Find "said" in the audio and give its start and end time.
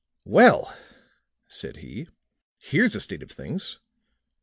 1.47-1.77